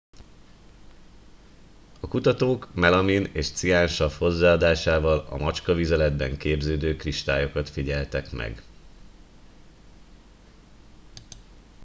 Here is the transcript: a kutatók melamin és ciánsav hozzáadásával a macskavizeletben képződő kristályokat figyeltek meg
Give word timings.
a 1.99 2.07
kutatók 2.07 2.73
melamin 2.73 3.29
és 3.33 3.51
ciánsav 3.51 4.11
hozzáadásával 4.17 5.27
a 5.29 5.37
macskavizeletben 5.37 6.37
képződő 6.37 6.95
kristályokat 6.95 7.69
figyeltek 7.69 8.31
meg 8.31 8.63